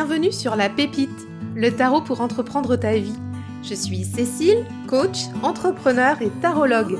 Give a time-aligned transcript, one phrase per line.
[0.00, 3.18] Bienvenue sur La Pépite, le tarot pour entreprendre ta vie.
[3.64, 6.96] Je suis Cécile, coach, entrepreneur et tarologue.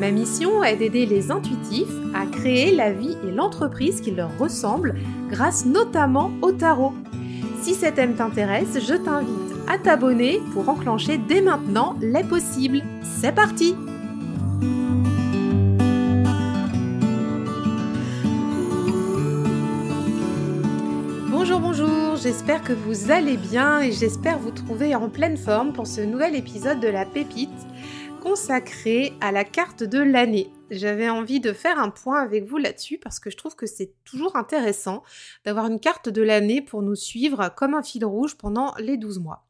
[0.00, 4.96] Ma mission est d'aider les intuitifs à créer la vie et l'entreprise qui leur ressemblent
[5.28, 6.92] grâce notamment au tarot.
[7.62, 12.82] Si cet thème t'intéresse, je t'invite à t'abonner pour enclencher dès maintenant les possibles.
[13.20, 13.76] C'est parti
[21.60, 26.00] Bonjour, j'espère que vous allez bien et j'espère vous trouver en pleine forme pour ce
[26.00, 27.50] nouvel épisode de la pépite
[28.22, 30.50] consacré à la carte de l'année.
[30.70, 33.92] J'avais envie de faire un point avec vous là-dessus parce que je trouve que c'est
[34.04, 35.02] toujours intéressant
[35.44, 39.18] d'avoir une carte de l'année pour nous suivre comme un fil rouge pendant les 12
[39.18, 39.49] mois.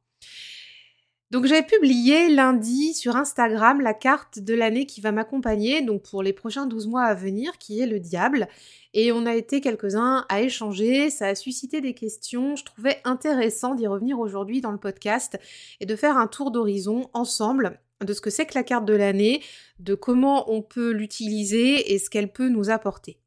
[1.30, 6.24] Donc j'avais publié lundi sur Instagram la carte de l'année qui va m'accompagner donc pour
[6.24, 8.48] les prochains 12 mois à venir qui est le diable.
[8.94, 13.76] Et on a été quelques-uns à échanger, ça a suscité des questions, je trouvais intéressant
[13.76, 15.38] d'y revenir aujourd'hui dans le podcast
[15.78, 18.94] et de faire un tour d'horizon ensemble de ce que c'est que la carte de
[18.94, 19.40] l'année,
[19.78, 23.18] de comment on peut l'utiliser et ce qu'elle peut nous apporter.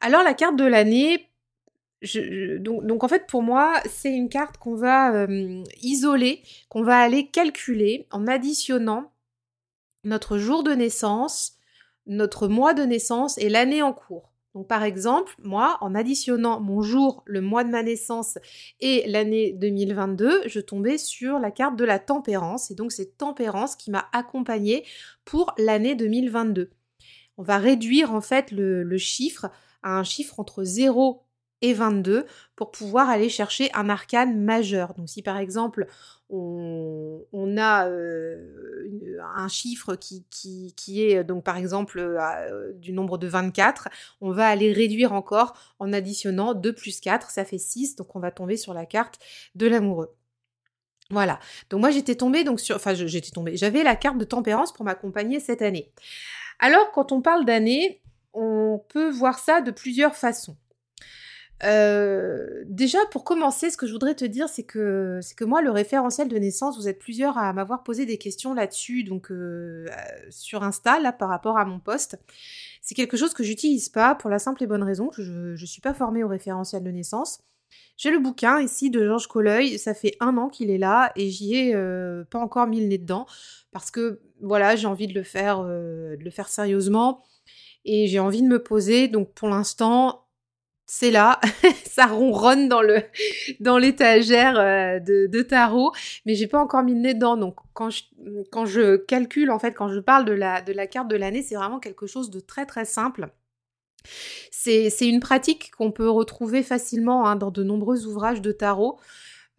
[0.00, 1.27] Alors la carte de l'année,
[2.60, 7.26] donc, en fait pour moi c'est une carte qu'on va euh, isoler, qu'on va aller
[7.28, 9.12] calculer en additionnant
[10.04, 11.54] notre jour de naissance,
[12.06, 14.32] notre mois de naissance et l'année en cours.
[14.54, 18.38] Donc par exemple, moi, en additionnant mon jour, le mois de ma naissance
[18.80, 22.70] et l'année 2022, je tombais sur la carte de la tempérance.
[22.70, 24.84] Et donc c'est tempérance qui m'a accompagnée
[25.24, 26.70] pour l'année 2022.
[27.36, 29.50] On va réduire en fait le, chiffre
[29.82, 31.22] à un chiffre entre 0
[31.62, 34.94] et 22 pour pouvoir aller chercher un arcane majeur.
[34.94, 35.86] Donc si par exemple
[36.30, 43.88] on, a euh, un chiffre qui, est donc par exemple euh, du nombre de 24,
[44.20, 48.20] on va aller réduire encore en additionnant 2 plus 4, ça fait 6, donc on
[48.20, 49.18] va tomber sur la carte
[49.54, 50.14] de l'amoureux.
[51.10, 51.38] Voilà.
[51.70, 54.84] Donc moi j'étais tombée donc sur enfin j'étais tombée, j'avais la carte de tempérance pour
[54.84, 55.90] m'accompagner cette année.
[56.58, 58.02] Alors quand on parle d'année,
[58.34, 60.56] on peut voir ça de plusieurs façons.
[61.64, 65.60] Euh, déjà, pour commencer, ce que je voudrais te dire, c'est que c'est que moi,
[65.60, 69.86] le référentiel de naissance, vous êtes plusieurs à m'avoir posé des questions là-dessus, donc euh,
[70.30, 72.18] sur Insta, là, par rapport à mon poste.
[72.80, 75.66] C'est quelque chose que j'utilise pas pour la simple et bonne raison que je ne
[75.66, 77.40] suis pas formée au référentiel de naissance.
[77.96, 81.28] J'ai le bouquin ici de Georges Colleuil, ça fait un an qu'il est là et
[81.28, 83.26] j'y ai euh, pas encore mis le nez dedans
[83.72, 87.24] parce que voilà, j'ai envie de le faire, de le faire sérieusement
[87.84, 89.08] et j'ai envie de me poser.
[89.08, 90.27] Donc pour l'instant,
[90.90, 91.38] c'est là,
[91.84, 93.02] ça ronronne dans le
[93.60, 95.92] dans l'étagère euh, de, tarot,
[96.24, 97.36] mais j'ai pas encore mis le nez dedans.
[97.36, 98.02] Donc quand je,
[98.50, 101.42] quand je calcule en fait, quand je parle de la de la carte de l'année,
[101.42, 103.28] c'est vraiment quelque chose de très très simple.
[104.50, 108.98] C'est une pratique qu'on peut retrouver facilement hein, dans de nombreux ouvrages de tarot.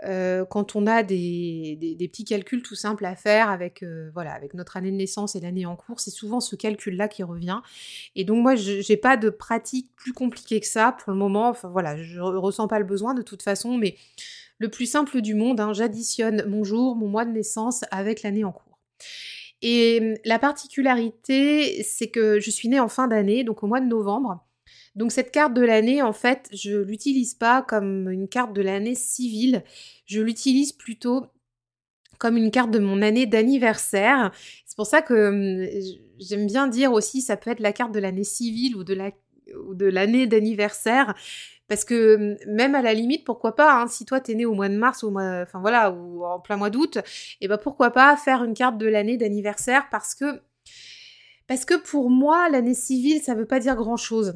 [0.06, 1.78] Euh, quand on a des,
[2.12, 5.40] petits calculs tout simples à faire avec, euh, voilà, avec notre année de naissance et
[5.40, 7.60] l'année en cours, c'est souvent ce calcul-là qui revient.
[8.16, 11.50] Et donc moi, je n'ai pas de pratique plus compliquée que ça pour le moment.
[11.50, 13.96] Enfin voilà, je ressens pas le besoin de toute façon, mais
[14.58, 18.44] le plus simple du monde, hein, j'additionne mon jour, mon mois de naissance avec l'année
[18.44, 18.80] en cours.
[19.62, 23.88] Et la particularité, c'est que je suis née en fin d'année, donc au mois de
[23.88, 24.46] novembre.
[25.00, 28.96] Donc cette carte de l'année, en fait, je l'utilise pas comme une carte de l'année
[28.96, 29.64] civile,
[30.06, 31.28] je l'utilise plutôt
[32.18, 34.34] comme une carte de mon année d'anniversaire.
[34.66, 38.00] C'est pour ça que hum, j'aime bien dire aussi, ça peut être la carte de
[38.02, 41.16] l'année civile ou de l'année d'anniversaire.
[41.70, 44.54] Parce que hum, même à la limite pourquoi pas hein, si toi t'es né au
[44.54, 47.92] mois de mars ou enfin voilà ou en plein mois d'août et eh ben pourquoi
[47.92, 53.46] pas faire une carte de l'année d'anniversaire parce que pour moi l'année civile ça veut
[53.46, 54.36] pas dire grand chose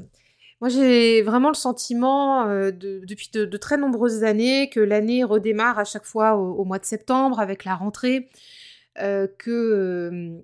[0.63, 5.83] moi, j'ai vraiment le sentiment, euh, depuis de, très nombreuses années, que l'année redémarre à
[5.83, 8.29] chaque fois au, mois de septembre avec la rentrée,
[9.01, 10.41] euh, que euh,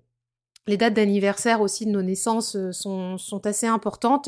[0.67, 4.27] les dates d'anniversaire aussi de nos naissances sont, assez importantes.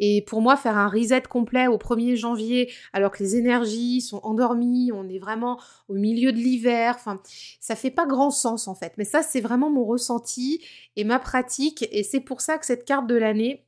[0.00, 4.18] Et pour moi, faire un reset complet au 1er janvier, alors que les énergies sont
[4.24, 7.20] endormies, on est vraiment au milieu de l'hiver, enfin,
[7.60, 8.94] ça fait pas grand sens en fait.
[8.98, 10.64] Mais ça, c'est vraiment mon ressenti
[10.96, 11.86] et ma pratique.
[11.92, 13.67] Et c'est pour ça que cette carte de l'année,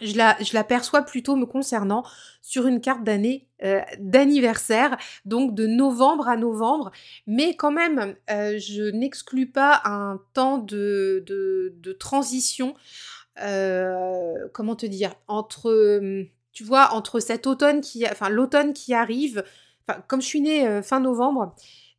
[0.00, 0.16] je
[0.54, 2.04] la, perçois plutôt me concernant
[2.42, 6.92] sur une carte d'année euh, d'anniversaire, donc de novembre à novembre,
[7.26, 11.24] mais quand même, euh, je n'exclus pas un temps de,
[11.98, 12.74] transition,
[13.40, 16.00] euh, comment te dire, entre,
[16.52, 19.42] tu vois, entre cet automne qui, enfin l'automne qui arrive,
[19.88, 21.54] enfin comme je suis née fin novembre,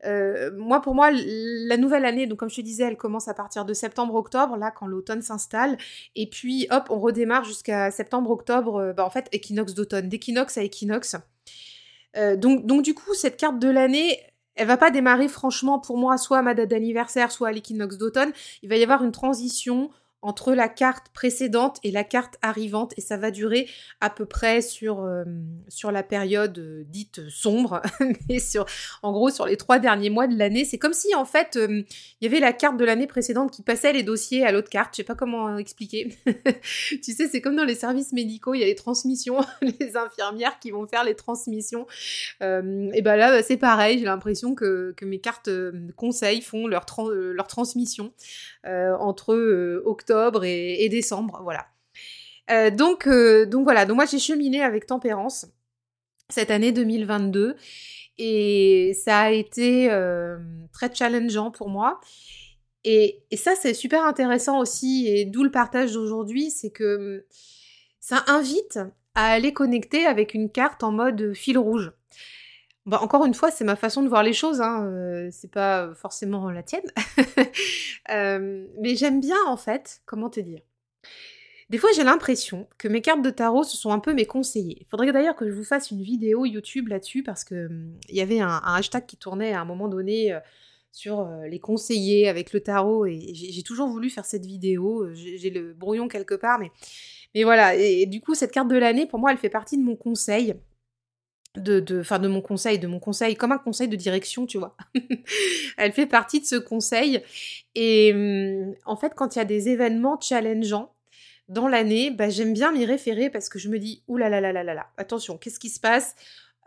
[0.06, 3.34] euh, moi, pour moi, la nouvelle année, donc comme je te disais, elle commence à
[3.34, 5.78] partir de septembre-octobre, là, quand l'automne s'installe.
[6.16, 10.64] Et puis, hop, on redémarre jusqu'à septembre-octobre, euh, bah, en fait, équinoxe d'automne, d'équinoxe à
[10.64, 11.16] équinoxe.
[12.38, 14.20] donc, donc du coup, cette carte de l'année,
[14.56, 17.98] elle va pas démarrer franchement pour moi soit à ma date d'anniversaire, soit à l'équinoxe
[17.98, 18.32] d'automne.
[18.62, 19.90] Il va y avoir une transition
[20.22, 23.70] entre la carte précédente et la carte arrivante et ça va durer
[24.02, 25.24] à peu près sur, euh,
[25.70, 27.82] sur la période euh, dite sombre,
[28.30, 28.66] mais sur,
[29.02, 30.66] en gros sur les trois derniers mois de l'année.
[30.66, 31.84] C'est comme si en fait euh,
[32.20, 34.94] il y avait la carte de l'année précédente qui passait les dossiers à l'autre carte.
[34.94, 36.18] Je sais pas comment expliquer.
[36.26, 40.60] tu sais, c'est comme dans les services médicaux, il y a les transmissions, les infirmières
[40.60, 41.88] qui vont faire les transmissions.
[42.42, 44.00] et ben là, c'est pareil.
[44.00, 45.50] J'ai l'impression que, que, mes cartes
[45.96, 48.12] conseils font leur, leur transmission
[48.66, 51.68] entre octobre octobre et, décembre, voilà.
[52.52, 55.46] Euh, donc, euh, donc voilà, donc moi j'ai cheminé avec tempérance
[56.30, 57.56] cette année 2022
[58.18, 60.38] et ça a été euh,
[60.74, 62.00] très challengeant pour moi.
[62.84, 67.26] Et, et ça c'est super intéressant aussi et d'où le partage d'aujourd'hui, c'est que
[68.00, 68.80] ça invite
[69.14, 71.92] à aller connecter avec une carte en mode fil rouge.
[72.86, 76.50] Bah, encore une fois, c'est ma façon de voir les choses, hein, c'est pas forcément
[76.50, 76.86] la tienne.
[78.10, 80.62] mais j'aime bien, en fait, comment te dire
[81.70, 84.78] Des fois, j'ai l'impression que mes cartes de tarot, ce sont un peu mes conseillers.
[84.80, 87.70] Il faudrait d'ailleurs que je vous fasse une vidéo YouTube là-dessus, parce que
[88.08, 90.36] il y avait un, hashtag qui tournait à un moment donné
[90.92, 95.14] sur les conseillers avec le tarot, et j'ai toujours voulu faire cette vidéo.
[95.14, 96.72] J'ai le brouillon quelque part, mais,
[97.36, 97.76] mais voilà.
[97.76, 100.56] et du coup, cette carte de l'année, pour moi, elle fait partie de mon conseil
[101.56, 104.76] de, de, de mon conseil, de mon conseil, comme un conseil de direction, tu vois.
[105.78, 107.24] Elle fait partie de ce conseil.
[107.76, 110.94] Et hum, en fait, quand il y a des événements challengeants
[111.48, 115.60] dans l'année, bah, j'aime bien m'y référer parce que je me dis, oulala, attention, qu'est-ce
[115.60, 116.16] qui se passe?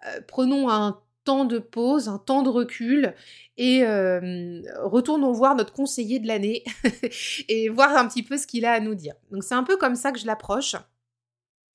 [0.06, 3.14] Euh, Prenons un temps de pause, un temps de recul
[3.56, 6.64] et euh, retournons voir notre conseiller de l'année
[7.48, 9.14] et voir un petit peu ce qu'il a à nous dire.
[9.30, 10.74] Donc c'est un peu comme ça que je l'approche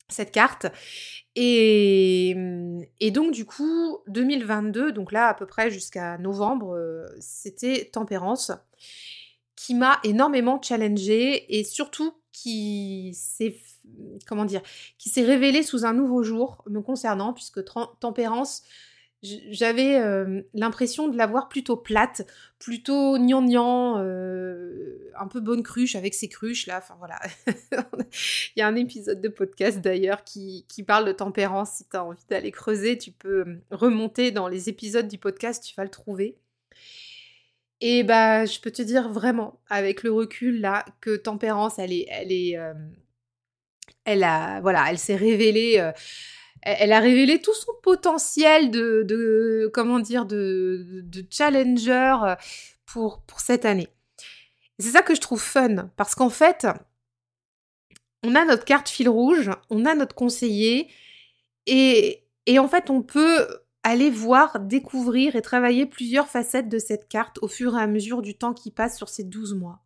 [0.10, 0.68] cette carte.
[1.36, 2.36] Et,
[3.00, 8.52] et, donc du coup, 2022, donc là à peu près jusqu'à novembre, euh, c'était Tempérance,
[9.56, 13.58] qui m'a énormément challengée et surtout qui s'est
[14.26, 14.62] comment dire,
[14.98, 17.62] qui s'est révélé sous un nouveau jour me concernant, puisque
[18.00, 18.64] Tempérance,
[19.24, 22.28] j'avais euh, l'impression de la voir plutôt plate,
[22.60, 26.78] plutôt gnangnan, euh, un peu bonne cruche avec ses cruches là.
[26.78, 27.20] Enfin voilà.
[28.56, 31.72] Il y a un épisode de podcast d'ailleurs qui, qui, parle de tempérance.
[31.78, 35.64] Si tu as envie d'aller creuser, tu peux euh, remonter dans les épisodes du podcast,
[35.64, 36.38] tu vas le trouver.
[37.82, 42.08] Et bah, je peux te dire vraiment, avec le recul là, que tempérance, elle est,
[42.10, 42.58] elle est,
[44.04, 45.92] elle a, voilà, elle s'est révélée
[46.68, 52.36] elle a révélé tout son potentiel de, comment dire, de, challenger euh,
[52.86, 53.88] pour, pour cette année.
[54.80, 56.68] C'est ça que je trouve fun, parce qu'en fait,
[58.24, 60.90] on a notre carte fil rouge, on a notre conseiller,
[61.66, 63.48] et, et en fait, on peut
[63.84, 68.22] aller voir, découvrir et travailler plusieurs facettes de cette carte au fur et à mesure
[68.22, 69.80] du temps qui passe sur ces 12 mois.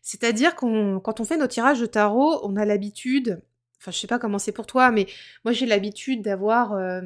[0.00, 3.42] C'est-à-dire qu'on, quand on fait nos tirages de tarot, on a l'habitude
[3.80, 5.06] Enfin, je sais pas comment c'est pour toi, mais
[5.44, 7.00] moi j'ai l'habitude d'avoir, euh,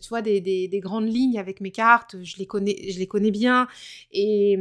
[0.00, 2.16] tu des, des, grandes lignes avec mes cartes.
[2.22, 3.66] Je les connais, je les connais bien,
[4.12, 4.56] et,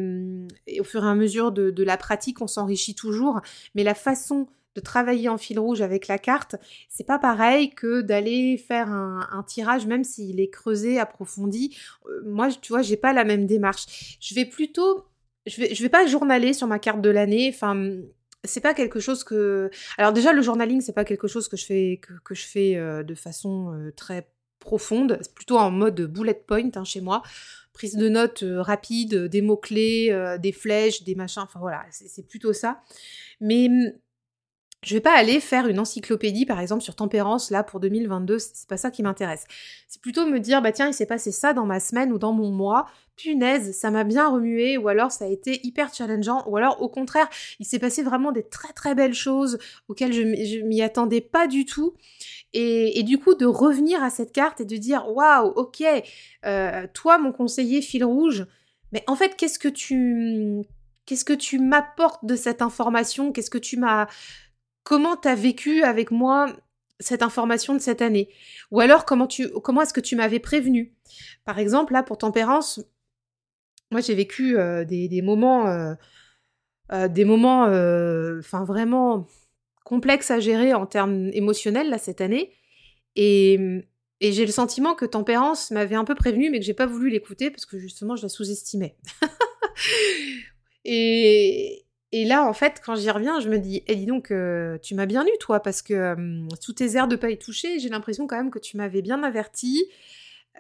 [0.80, 3.42] au fur et à mesure de, la pratique, on s'enrichit toujours.
[3.76, 6.56] Mais la façon de travailler en fil rouge avec la carte,
[6.90, 11.76] c'est pas pareil que d'aller faire un, tirage, même s'il est creusé, approfondi.
[12.08, 14.18] Euh, moi, tu vois, j'ai pas la même démarche.
[14.22, 15.04] Je vais plutôt,
[15.46, 17.52] je vais, vais pas journaler sur ma carte de l'année.
[17.54, 17.76] Enfin,
[18.44, 19.70] c'est pas quelque chose que.
[19.98, 23.04] Alors déjà, le journaling, c'est pas quelque chose que je fais que, je fais euh,
[23.04, 24.28] de façon euh, très
[24.60, 25.20] profonde.
[25.22, 27.22] C'est plutôt en mode bullet point hein, chez moi.
[27.74, 31.44] Prise de notes euh, rapide, des mots clés, des flèches, des machins.
[31.44, 32.82] Enfin voilà, c'est plutôt ça.
[33.40, 33.92] Mais hum,
[34.84, 38.68] je vais pas aller faire une encyclopédie, par exemple, sur tempérance, là, pour 2022, c'est
[38.68, 39.46] pas ça qui m'intéresse.
[39.88, 42.34] C'est plutôt me dire, bah tiens, il s'est passé ça dans ma semaine ou dans
[42.34, 46.58] mon mois, punaise, ça m'a bien remué, ou alors ça a été hyper challengeant, ou
[46.58, 50.82] alors au contraire, il s'est passé vraiment des très très belles choses auxquelles je, m'y
[50.82, 51.94] attendais pas du tout.
[52.54, 55.84] Et, du coup, de revenir à cette carte et de dire, waouh, ok,
[56.46, 58.46] euh, toi, mon conseiller fil rouge,
[58.92, 60.64] mais en fait, qu'est-ce que tu...
[61.06, 63.32] Qu'est-ce que tu m'apportes de cette information?
[63.32, 64.08] Qu'est-ce que tu m'as
[64.84, 66.56] comment tu as vécu avec moi
[67.00, 68.30] cette information de cette année?
[68.72, 70.94] Ou alors comment est-ce que tu m'avais prévenu?
[71.46, 72.80] Par exemple, là pour tempérance,
[73.92, 75.94] moi j'ai vécu euh, des, moments euh,
[76.92, 77.68] euh, des moments
[78.66, 79.28] vraiment
[79.84, 82.54] complexes à gérer en termes émotionnels là cette année.
[83.16, 83.60] Et,
[84.22, 87.10] et j'ai le sentiment que tempérance m'avait un peu prévenu mais que j'ai pas voulu
[87.10, 88.96] l'écouter parce que justement je la sous-estimais.
[90.86, 94.78] et, et là, en fait, quand j'y reviens, je me dis, eh dis donc, euh,
[94.80, 96.16] tu m'as bien eu, toi, parce que
[96.60, 99.24] sous tes airs de pas y toucher, j'ai l'impression quand même que tu m'avais bien
[99.24, 99.86] averti.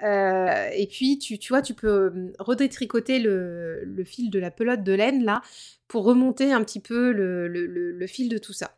[0.04, 5.24] et puis, tu, tu, vois, tu peux redétricoter le, fil de la pelote de laine,
[5.24, 5.42] là,
[5.88, 8.78] pour remonter un petit peu le, le, le fil de tout ça.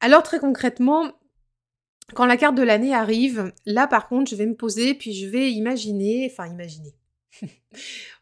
[0.00, 1.12] Alors, très concrètement,
[2.14, 5.26] quand la carte de l'année arrive, là, par contre, je vais me poser, puis je
[5.26, 6.94] vais imaginer, enfin, imaginer.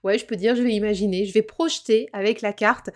[0.04, 2.90] ouais, je peux dire, je vais imaginer, je vais projeter avec la carte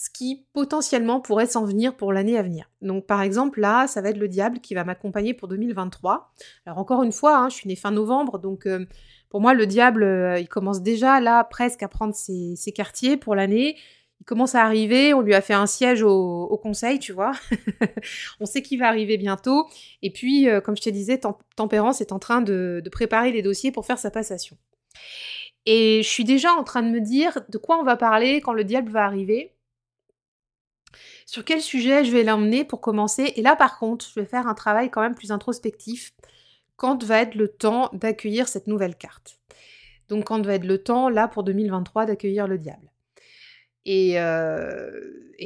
[0.00, 2.70] ce qui potentiellement pourrait s'en venir pour l'année à venir.
[2.80, 6.32] Donc par exemple là, ça va être le diable qui va m'accompagner pour 2023.
[6.64, 8.86] Alors encore une fois, hein, je suis née fin novembre, donc euh,
[9.28, 13.34] pour moi le diable, euh, il commence déjà là presque à prendre ses, quartiers pour
[13.34, 13.76] l'année.
[14.22, 17.32] Il commence à arriver, on lui a fait un siège au, conseil, tu vois.
[18.40, 19.66] on sait qu'il va arriver bientôt.
[20.00, 21.20] Et puis, euh, comme je te disais,
[21.56, 24.56] Tempérance est en train de préparer les dossiers pour faire sa passation.
[25.66, 28.54] Et je suis déjà en train de me dire de quoi on va parler quand
[28.54, 29.52] le diable va arriver
[31.26, 33.32] sur quel sujet je vais l'emmener pour commencer?
[33.36, 36.12] Et là, par contre, je vais faire un travail quand même plus introspectif.
[36.76, 39.38] Quand va être le temps d'accueillir cette nouvelle carte?
[40.08, 42.90] Donc, quand va être le temps, là, pour 2023, d'accueillir le diable?
[43.84, 44.90] Et, euh,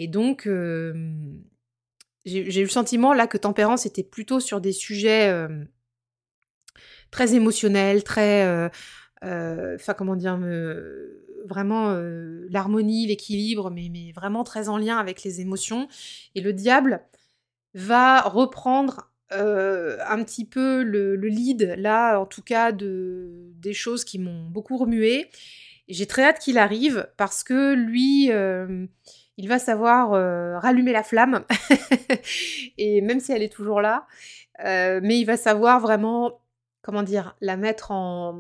[0.09, 1.13] donc, euh,
[2.25, 5.49] j'ai eu le sentiment, là, que Tempérance était plutôt sur des sujets euh,
[7.11, 8.71] très émotionnels, très...
[9.23, 10.37] Enfin, comment dire
[11.45, 15.89] vraiment euh, l'harmonie, l'équilibre, mais, mais, vraiment très en lien avec les émotions.
[16.35, 17.03] Et le diable
[17.75, 24.05] va reprendre euh, un petit peu le, lead, là, en tout cas, de, des choses
[24.05, 25.29] qui m'ont beaucoup remué.
[25.89, 28.87] J'ai très hâte qu'il arrive parce que lui, euh,
[29.37, 30.11] il va savoir
[30.63, 31.45] rallumer la flamme,
[32.79, 34.07] et même si elle est toujours là,
[34.63, 36.41] mais il va savoir vraiment
[36.85, 38.39] comment dire, la mettre en,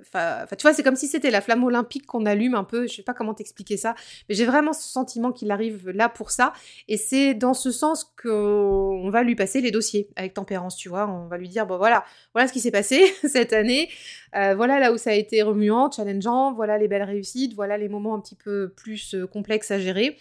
[0.00, 2.86] Enfin, tu vois, c'est comme si c'était la flamme olympique qu'on allume un peu.
[2.86, 3.94] Je sais pas comment t'expliquer ça,
[4.28, 6.52] mais j'ai vraiment ce sentiment qu'il arrive là pour ça.
[6.88, 11.08] Et c'est dans ce sens qu'on va lui passer les dossiers avec tempérance, tu vois.
[11.08, 12.04] On va lui dire, bon voilà,
[12.34, 13.88] voilà ce qui s'est passé cette année.
[14.36, 16.52] Euh, voilà là où ça a été remuant, challengeant.
[16.52, 17.54] Voilà les belles réussites.
[17.54, 20.16] Voilà les moments un petit peu plus euh, complexes à gérer.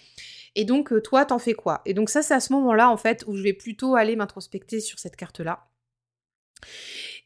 [0.56, 1.82] Et donc, euh, toi, t'en fais quoi?
[1.86, 4.80] Et donc ça, c'est à ce moment-là, en fait, où je vais plutôt aller m'introspecter
[4.80, 5.68] sur cette carte-là.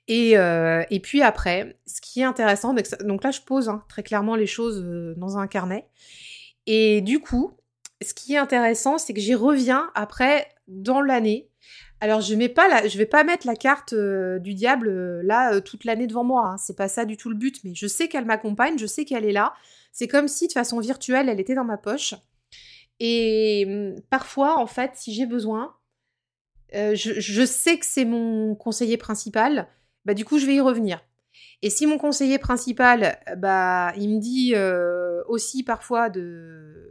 [0.08, 4.04] Et, euh, et, puis après, ce qui est intéressant, donc là je pose hein, très
[4.04, 5.88] clairement les choses euh, dans un carnet.
[6.66, 7.58] Et du coup,
[8.02, 11.50] ce qui est intéressant, c'est que j'y reviens après dans l'année.
[12.02, 15.86] Alors je mets pas je vais pas mettre la carte euh, du diable là toute
[15.86, 16.48] l'année devant moi.
[16.48, 16.58] Hein.
[16.58, 19.24] C'est pas ça du tout le but, mais je sais qu'elle m'accompagne, je sais qu'elle
[19.24, 19.54] est là.
[19.94, 22.14] C'est comme si de façon virtuelle, elle était dans ma poche.
[23.00, 25.74] Et hum, parfois, en fait, si j'ai besoin,
[26.74, 29.70] je sais que c'est mon conseiller principal
[30.06, 31.02] bah du coup je vais y revenir.
[31.62, 36.90] Et si mon conseiller principal, bah il me dit euh, aussi parfois de,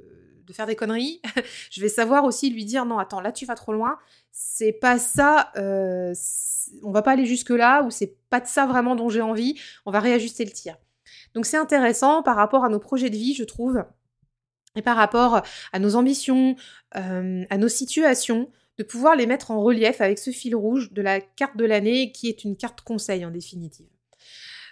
[0.53, 1.23] faire des conneries,
[1.71, 3.99] je vais savoir aussi lui dire non attends là tu vas trop loin,
[4.33, 6.13] c'est pas ça, euh,
[6.83, 9.59] on va pas aller jusque là ou c'est pas de ça vraiment dont j'ai envie,
[9.87, 10.77] on va réajuster le tir.
[11.35, 13.83] Donc c'est intéressant par rapport à nos projets de vie je trouve
[14.77, 15.43] et par rapport
[15.73, 16.57] à nos ambitions,
[16.97, 21.03] euh, à nos situations, de pouvoir les mettre en relief avec ce fil rouge de
[21.03, 23.87] la carte de l'année qui est une carte conseil en définitive.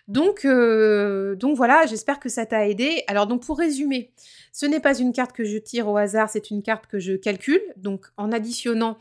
[0.08, 3.04] Donc, euh, donc voilà, j'espère que ça t'a aidé.
[3.06, 4.12] Alors donc pour résumer,
[4.52, 7.12] ce n'est pas une carte que je tire au hasard, c'est une carte que je
[7.12, 7.62] calcule.
[7.76, 8.98] Donc en additionnant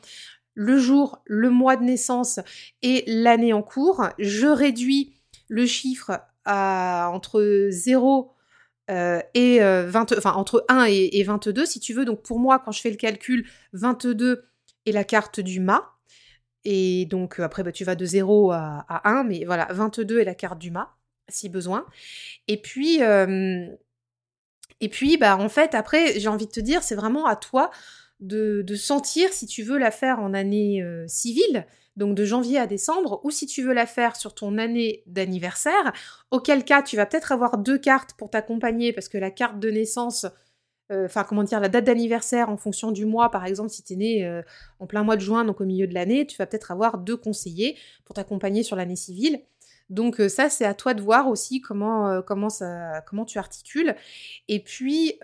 [0.54, 2.40] le jour, le mois de naissance
[2.82, 5.14] et l'année en cours, je réduis
[5.48, 8.32] le chiffre à entre 0
[8.92, 12.06] euh, et 20, euh, enfin entre 1 et, et, 22 si tu veux.
[12.06, 14.49] Donc pour moi, quand je fais le calcul, 22
[14.92, 15.94] la carte du mât.
[16.66, 20.26] Et donc euh, après, bah, tu vas de 0 à, 1, mais voilà, 22 est
[20.26, 20.96] la carte du mât,
[21.28, 21.86] si besoin.
[22.48, 23.00] Et puis,
[24.82, 27.72] et puis bah, en fait, après, j'ai envie de te dire, c'est vraiment à toi
[28.20, 31.66] de, sentir si tu veux la faire en année civile,
[31.96, 35.94] donc de janvier à décembre, ou si tu veux la faire sur ton année d'anniversaire,
[36.32, 39.70] auquel cas tu vas peut-être avoir deux cartes pour t'accompagner, parce que la carte de
[39.70, 40.26] naissance
[40.92, 43.94] euh, enfin comment dire, la date d'anniversaire en fonction du mois, par exemple, si tu
[43.94, 44.42] es né euh,
[44.80, 47.18] en plein mois de juin, donc au milieu de l'année, tu vas peut-être avoir deux
[47.18, 49.42] conseillers pour t'accompagner sur l'année civile.
[49.90, 53.96] Donc euh, ça, c'est à toi de voir aussi comment, comment, ça, comment tu articules.
[54.48, 55.20] Et puis,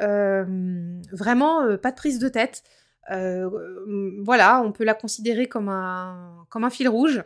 [1.12, 2.64] vraiment, pas de prise de tête.
[3.10, 7.24] voilà, on peut la considérer comme un, comme un fil rouge.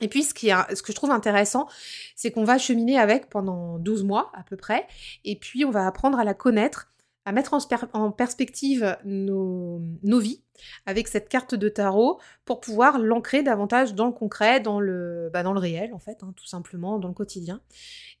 [0.00, 1.68] Et puis, ce, qui est, ce que je trouve intéressant,
[2.14, 4.86] c'est qu'on va cheminer avec pendant 12 mois à peu près,
[5.24, 6.88] et puis on va apprendre à la connaître,
[7.28, 7.52] à mettre
[7.92, 10.42] en, perspective nos, vies
[10.86, 15.42] avec cette carte de tarot pour pouvoir l'ancrer davantage dans le concret, dans le, bah,
[15.42, 17.60] dans le réel en fait, hein, tout simplement, dans le quotidien.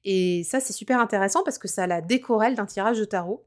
[0.04, 3.46] Et ça c'est super intéressant parce que ça la décorelle d'un tirage de tarot.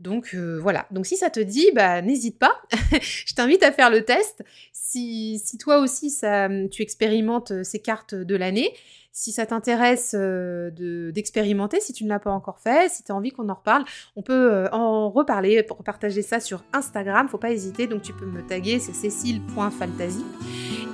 [0.00, 2.60] Donc euh, voilà, donc si ça te dit, bah n'hésite pas,
[3.00, 4.42] je t'invite à faire le test.
[4.72, 8.72] Si, si toi aussi ça, tu expérimentes ces cartes de l'année,
[9.18, 10.70] si ça t'intéresse euh,
[11.10, 13.84] d'expérimenter, si tu ne l'as pas encore fait, si tu as envie qu'on en reparle,
[14.14, 17.28] on peut euh, en reparler pour partager ça sur Instagram.
[17.28, 20.24] Faut pas hésiter, donc tu peux me taguer, c'est cécile.fantasy.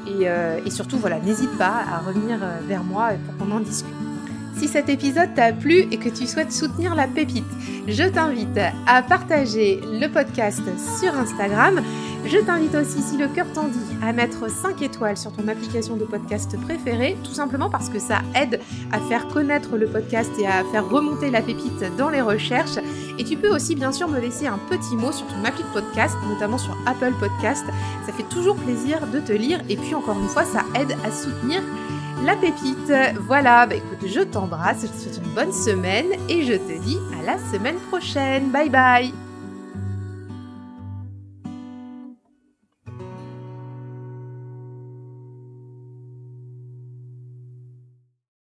[0.07, 4.13] Et, euh, et surtout, voilà, n'hésite pas à revenir vers moi pour qu'on en discute.
[4.59, 7.45] Si cet épisode t'a plu et que tu souhaites soutenir la pépite,
[7.89, 10.63] je t'invite à partager le podcast
[11.01, 11.81] sur Instagram.
[12.25, 15.97] Je t'invite aussi, si le cœur t'en dit, à mettre 5 étoiles sur ton application
[15.97, 18.61] de podcast préférée, tout simplement parce que ça aide
[18.93, 22.79] à faire connaître le podcast et à faire remonter la pépite dans les recherches.
[23.19, 25.81] Et tu peux aussi bien sûr me laisser un petit mot sur ton appli de
[25.81, 27.65] podcast, notamment sur Apple Podcast.
[28.07, 31.11] Ça fait toujours plaisir de te lire et puis encore une fois, ça aide à
[31.11, 31.61] soutenir
[32.25, 32.93] la pépite.
[33.21, 36.99] Voilà, bah écoute, je t'embrasse, je te souhaite une bonne semaine et je te dis
[37.21, 38.50] à la semaine prochaine.
[38.50, 39.24] Bye bye